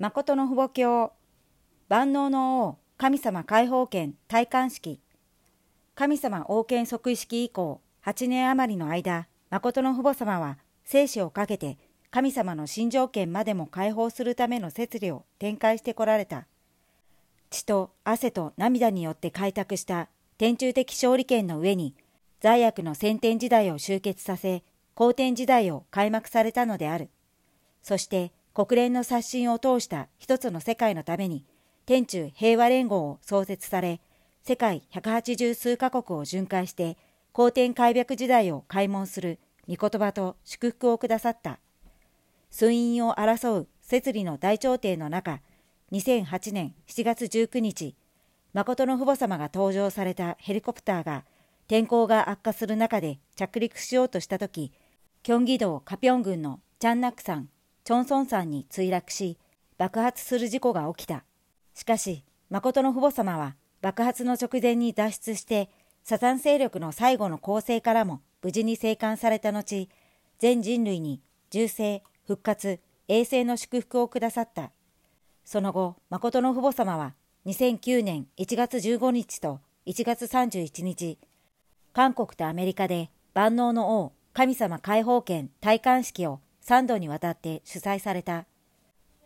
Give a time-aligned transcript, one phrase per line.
[0.00, 1.12] 誠の父母教
[1.90, 4.98] 万能の王神様解放権戴冠式。
[5.94, 11.76] 神様王権即位式以降8年余りの間誠の父母様は生死をかけて
[12.10, 16.46] 神様の新条件までも解放するための摂理を展開してこられた。
[17.50, 20.08] 血と汗と涙によって開拓した
[20.38, 21.94] 天中的勝利権の上に
[22.40, 24.62] 罪悪の先天時代を終結させ
[24.94, 27.10] 後天時代を開幕されたのである。
[27.82, 31.44] そして国連の刷新を通した一つの世界のために
[31.86, 34.00] 天中平和連合を創設され
[34.42, 36.96] 世界180数カ国を巡回して
[37.32, 41.60] 後天開闢時代を開門する御言葉と祝福をくださった。
[42.50, 45.40] 寸印を争う摂理の大朝廷の中
[45.92, 47.94] 2008年7月19日
[48.52, 51.24] 誠の父母様が登場されたヘリコプターが
[51.68, 54.72] 天候が悪化する中で着陸しようとした時
[55.22, 57.48] キョンギ道カピョン郡のチャンナック山
[57.90, 59.36] チョンソン山に墜落し
[59.76, 61.24] 爆発する事故が起きた。
[61.74, 65.68] しかし誠の父母様は爆発の直前に脱出して
[66.04, 69.88] サタン勢力の最後の構成からも無事に生還された後
[70.38, 71.20] 全人類に
[71.50, 74.70] 重生復活衛生の祝福をくださった。
[75.44, 77.14] その後誠の父母様は
[77.46, 81.18] 2009年1月15日と1月31日
[81.92, 86.38] 韓国とアメリカで万能の王神様解放権戴冠式を
[86.70, 88.46] 3度にわたって主催された。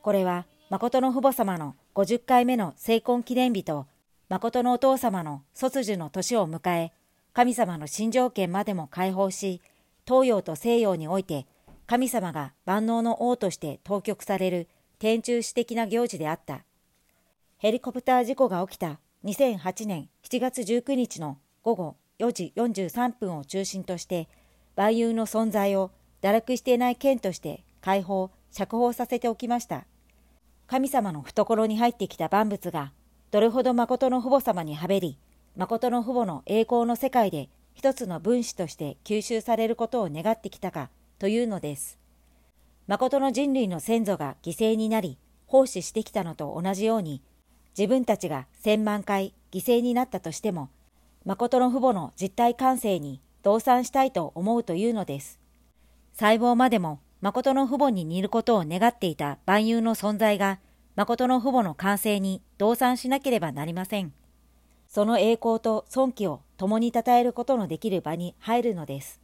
[0.00, 3.86] これは誠の父母様の50回目の成婚記念日と
[4.30, 6.92] 誠のお父様の卒寿の年を迎え
[7.34, 9.60] 神様の新条件までも解放し
[10.06, 11.46] 東洋と西洋において
[11.86, 14.66] 神様が万能の王として当局される
[14.98, 16.64] 天中史的な行事であった。
[17.58, 24.28] ヘリコプター事故が起きた2008年7月19日の午後4時43分を中心として
[24.76, 25.90] 万有の存在を
[26.24, 29.84] 堕落していない剣として解放釈放させておきました
[30.66, 32.94] 神様の懐に入ってきた万物が
[33.30, 35.18] どれほど誠の父母様にはべり
[35.54, 40.88] 誠の父母の栄光の世界で一つの分子として吸収されることを願ってきたか
[41.18, 41.98] というのです
[42.86, 47.20] 誠の人類の先祖が犠牲になり奉仕してきたのと同じように
[47.76, 50.70] 自分たちが千万回犠牲になったとしても
[51.26, 55.43] 誠の父母の実体感性に動産したいと思うというのです。
[56.16, 60.60] 細胞までも誠の父母に似ることを願っていた万有の存在が
[60.94, 64.12] 誠の父母の完成に動産しなければなりません。
[64.86, 69.20] その栄光と尊貴を共に称えることのできる場に入るのです。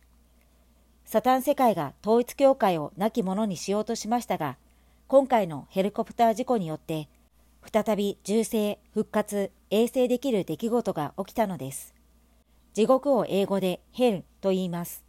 [1.05, 4.57] サタン世界が統一教会を亡き者にしようとしましたが、
[5.07, 7.09] 今回のヘリコプター事故によって、
[7.73, 11.95] 再び重生、復活、衛生できる出来事が起きたのです。
[12.75, 15.05] 地獄を英語でヘルと言います。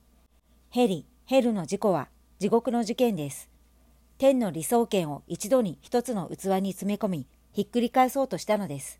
[0.70, 2.10] ヘリ、ヘルの事故は
[2.40, 3.50] 地獄の事件です。
[4.18, 9.00] 天の理想圏を一度に一つの器に詰め込み、ひっくり返そうとしたのです。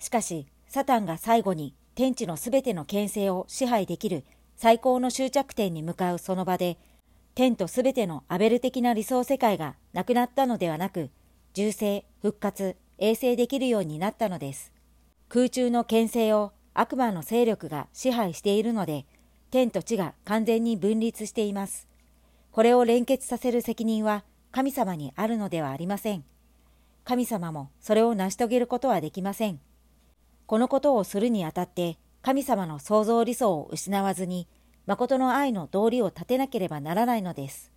[0.00, 4.24] しかし、サタンが最後に天地のすべての権勢を支配できる
[4.56, 6.76] 最高の終着点に向かうその場で、
[7.36, 11.10] 天とすべてのアベル的な理想世界がなくなったのではなく、
[11.52, 14.72] 重生、復活、衛生できるようになったのです。
[15.28, 19.06] 空中の権勢を悪魔の勢力が支配しているので、
[19.54, 21.86] 天と地が完全に分立しています。
[22.50, 26.24] これを連結させる責任は神様にあるのではありません。
[27.04, 29.60] 神様もそれを成し遂げることはできません。
[30.46, 34.48] このことをするにあたって神様の創造理想を失わずに、
[34.86, 37.70] 誠の愛の道理を立てなければならないのです。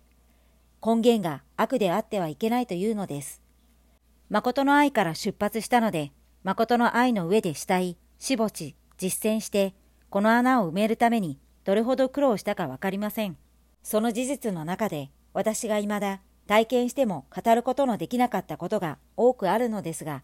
[0.84, 3.40] 根源が悪であってはいけないというのです。
[4.30, 6.10] 誠の愛から出発したので、
[6.42, 9.74] 誠の愛の上で慕い、しぼち、実践して、
[10.10, 11.38] この穴を埋めるために
[11.68, 13.36] どれほど苦労したかわかりません。
[13.82, 20.22] その事実の中で、私が未だ体験しても語ることのできなかったことが多くあるのですが、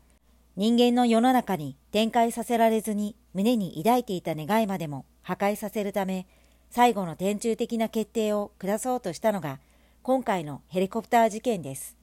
[0.56, 6.26] 人間の世の中に展開させられずに胸に抱いていた願いまでも破壊させるため、
[6.70, 9.60] 最後の天中的な決定を下そうとしたのが
[10.02, 11.98] 今回のヘリコプター事件です。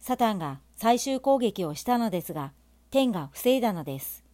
[0.00, 2.50] サタンが最終攻撃をしたのですが、
[2.90, 4.24] 天が防いだのです。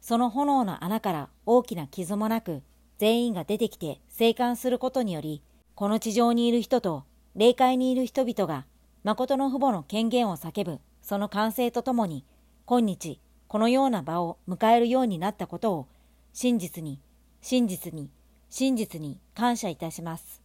[0.00, 2.62] その炎の穴から大きな傷もなく、
[2.98, 5.42] 全員が出てきて生還することにより、
[5.74, 7.04] この地上にいる人と
[7.36, 8.66] 霊界にいる人々が、
[9.04, 12.24] 誠の父母の権限を叫ぶその完成とともに、
[12.66, 15.86] 今日、このような場を迎えるようになったことを、
[16.32, 17.00] 真実に、
[17.40, 18.10] 真実に、
[18.50, 20.42] 真実に感謝いたします。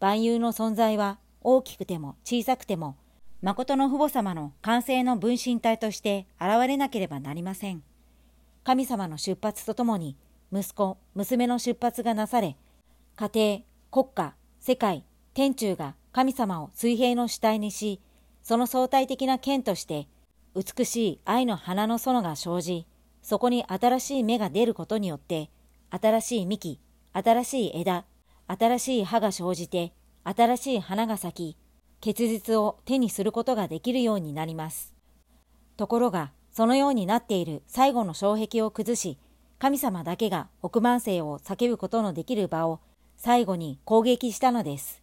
[0.00, 2.96] 万有の存在は大きくても小さくても、
[3.42, 7.82] 誠の父母様の完成の分身体として現れなければなりません。
[8.62, 10.16] 神様の出発とともに、
[10.54, 12.56] 息子、娘の出発がなされ、
[13.16, 15.04] 家庭、国家、世界、
[15.34, 18.00] 天中が神様を水平の主体にし、
[18.40, 20.06] その相対的な剣として、
[20.54, 22.86] 美しい愛の花の園が生じ、
[23.20, 25.50] そこに新しい芽が出ることによって、
[25.90, 26.78] 新しい幹、
[27.12, 28.04] 新しい枝、
[28.46, 29.92] 新しい葉が生じて、
[30.22, 31.56] 新しい花が咲き、
[32.00, 34.94] 結実を手にすることができるようになります。
[35.76, 39.18] ところが、そのようになっている最後の障壁を崩し、
[39.58, 42.80] 神様だけが億万世を叫ぶことのできる場を
[43.16, 45.02] 最後に攻撃したのです。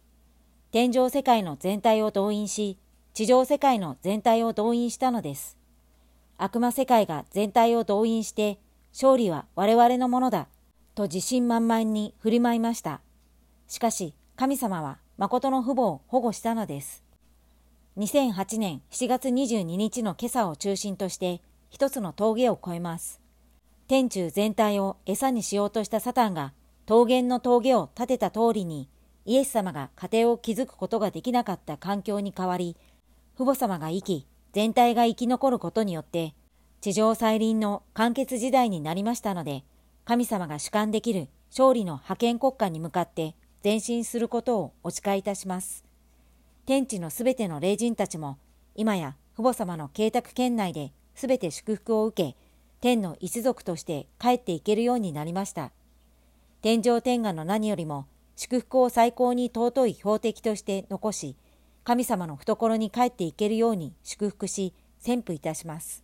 [0.70, 2.78] 天上世界の全体を動員し、
[3.14, 5.58] 地上世界の全体を動員したのです。
[6.38, 8.58] 悪魔世界が全体を動員して、
[8.92, 10.48] 勝利は我々のものだ、
[10.94, 13.00] と自信満々に振り舞いました。
[13.68, 17.04] しかし、神様は誠の父母を保護したのです。
[17.98, 23.21] 2008年7月22日の今朝を中心として一つの峠を越えます。
[23.92, 26.54] 天中全体を餌にしようとしたサタンが
[26.88, 28.88] 桃源の峠を立てた通りに
[29.26, 32.74] イエス様が家庭を築くことができなかった環境に変わり、
[33.36, 36.32] 父母様が生き、全体が生き残ることによって、
[36.80, 39.62] 地上再臨の完結時代になりましたので、
[40.06, 45.84] 神様が主観できる勝利の覇権国家に向かって前進することをお誓いいたします。
[46.64, 48.38] 天地のすべての霊人たちも、
[48.74, 52.51] 今や父母様の邸宅圏内ですべて祝福を受け、
[52.82, 55.70] 天の一族として帰っていけるようになりました。
[56.62, 61.36] 天上天下の何よりも、祝福を最高に尊い標的として残し、
[61.84, 66.02] 神様の懐に帰っていけるように祝福し、宣布いたします。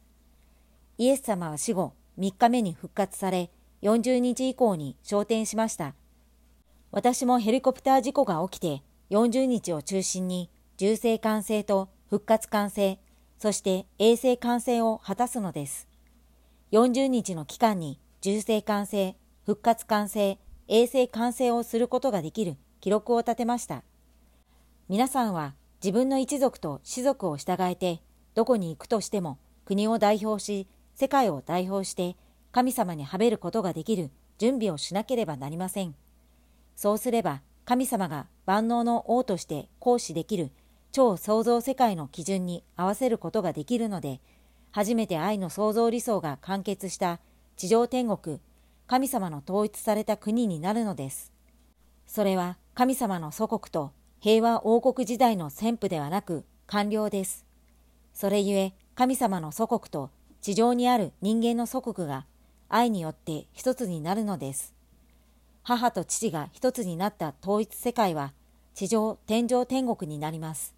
[0.99, 3.51] イエス様は死後3日目に復活され、
[3.83, 5.97] 40日以降に昇天しました。
[6.93, 13.01] 私もヘリコプター事故が起きて、40日を中心に、重生完成と復活完成、
[13.37, 15.88] そして衛生完成を果たすのです。
[16.71, 19.17] 40日の期間に重生完成、
[19.47, 20.39] 復活完成、
[20.69, 23.85] 衛生完成をすることができる記録を立てました。
[24.91, 28.03] 皆さんは自分の一族と士族を従えて、
[28.35, 32.17] どこに行くとしても国を代表し、世界を代表して
[32.53, 35.95] 神様にはべることができる準備をしなければなりません。
[36.77, 40.51] そうすれば神様が万能の王として行使できる
[40.93, 44.21] 超創造世界の基準に合わせることができるので、
[44.71, 47.21] 初めて愛の創造理想が完結した
[47.57, 48.41] 地上天国、
[48.87, 51.33] 神様の統一された国になるのです。
[52.07, 57.45] それは神様の祖国と平和王国時代の旋風ではなく完了です。
[58.15, 60.11] それゆえ神様の祖国と
[60.41, 62.27] 地上にある人間の祖国が
[62.69, 64.75] 愛によって一つになるのです。
[65.63, 68.33] 母と父が一つになった統一世界は
[68.75, 70.75] 地上天上天国になります。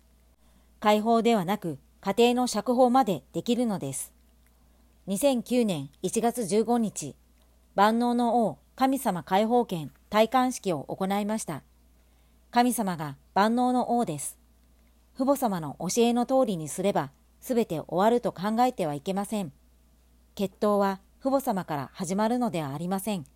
[0.81, 4.13] 解放ではなく家庭の釈放までできるのです。
[5.09, 7.15] 2009年1月15日、
[7.75, 11.63] 万能の王神様解放権戴冠式を行いました。
[12.51, 14.39] 神様が万能の王です。
[15.15, 17.11] 父母様の教えの通りにすれば、
[17.43, 19.53] すべて終わると考えてはいけません。
[20.35, 23.27] 決闘は父母様から始まるのではありません。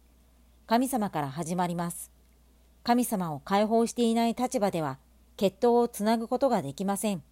[0.67, 2.11] 神様から始まります。
[2.83, 4.99] 神様を解放していない立場では、
[5.37, 7.23] 決闘をつなぐことができません。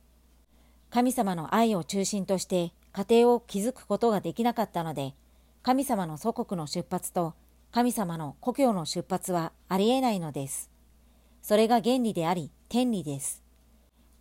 [0.93, 5.15] 神様の愛を中心として家庭を築くことができなかったので、
[5.63, 7.33] 神様の祖国の出発と
[7.73, 10.71] 神様の故郷の出発はありえないのです。
[11.41, 13.43] それが原理であり、天理です。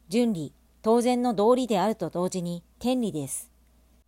[0.07, 3.51] 純理、当然の道理であると同時に天理です。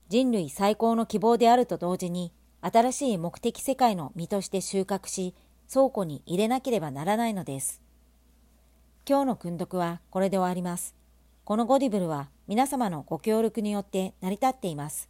[0.07, 5.35] 人類最高の希望であると同時に、新しい目的世界の身として収穫し、
[5.69, 7.81] 倉庫に入れなければならないのです。
[9.05, 11.02] 今日の訓読はこれで終わります。
[11.45, 15.09] このゴディブルは皆様のご協力によって成り立っています。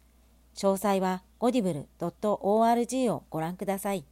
[0.56, 4.04] 詳細は audible.org をご覧ください。